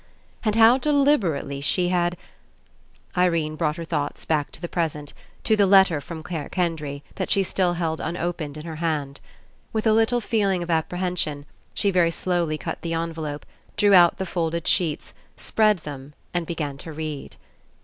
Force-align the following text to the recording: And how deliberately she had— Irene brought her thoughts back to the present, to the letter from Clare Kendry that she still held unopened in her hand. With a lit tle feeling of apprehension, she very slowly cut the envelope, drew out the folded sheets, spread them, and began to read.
And 0.43 0.55
how 0.55 0.79
deliberately 0.79 1.61
she 1.61 1.89
had— 1.89 2.17
Irene 3.15 3.55
brought 3.55 3.75
her 3.77 3.85
thoughts 3.85 4.25
back 4.25 4.51
to 4.53 4.59
the 4.59 4.67
present, 4.67 5.13
to 5.43 5.55
the 5.55 5.67
letter 5.67 6.01
from 6.01 6.23
Clare 6.23 6.49
Kendry 6.49 7.03
that 7.17 7.29
she 7.29 7.43
still 7.43 7.73
held 7.73 8.01
unopened 8.01 8.57
in 8.57 8.65
her 8.65 8.77
hand. 8.77 9.21
With 9.71 9.85
a 9.85 9.93
lit 9.93 10.09
tle 10.09 10.19
feeling 10.19 10.63
of 10.63 10.71
apprehension, 10.71 11.45
she 11.75 11.91
very 11.91 12.09
slowly 12.09 12.57
cut 12.57 12.81
the 12.81 12.95
envelope, 12.95 13.45
drew 13.77 13.93
out 13.93 14.17
the 14.17 14.25
folded 14.25 14.67
sheets, 14.67 15.13
spread 15.37 15.77
them, 15.85 16.15
and 16.33 16.47
began 16.47 16.79
to 16.79 16.91
read. 16.91 17.35